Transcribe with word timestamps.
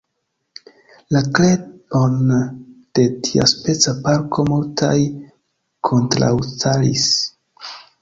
La 1.15 1.21
kreon 1.39 2.31
de 2.39 3.05
tiaspeca 3.29 3.95
parko 4.09 4.49
multaj 4.51 4.97
kontraŭstaris. 5.93 7.09